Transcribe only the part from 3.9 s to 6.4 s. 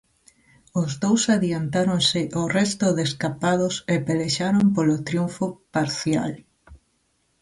e pelexaron polo triunfo parcial.